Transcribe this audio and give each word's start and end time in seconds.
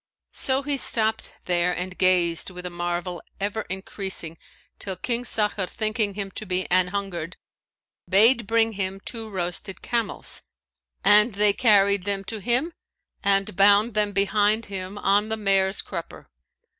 So 0.33 0.63
he 0.63 0.77
stopped 0.77 1.31
there 1.45 1.71
and 1.71 1.95
gazed 1.95 2.49
with 2.49 2.65
a 2.65 2.71
marvel 2.71 3.21
ever 3.39 3.67
increasing 3.69 4.39
till 4.79 4.95
King 4.95 5.23
Sakhr 5.25 5.67
thinking 5.67 6.15
him 6.15 6.31
to 6.31 6.45
be 6.47 6.65
anhungered, 6.71 7.35
bade 8.09 8.47
bring 8.47 8.73
him 8.73 8.99
two 9.01 9.29
roasted 9.29 9.83
camels; 9.83 10.41
and 11.03 11.33
they 11.33 11.53
carried 11.53 12.05
them 12.05 12.23
to 12.23 12.39
him 12.39 12.73
and 13.23 13.55
bound 13.55 13.93
them 13.93 14.11
behind 14.11 14.65
him 14.73 14.97
on 14.97 15.29
the 15.29 15.37
mare's 15.37 15.83
crupper. 15.83 16.25